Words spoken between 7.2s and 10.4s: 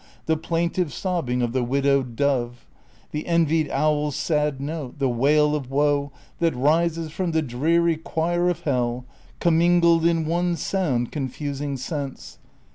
the dreary choir of Hell, Commingled in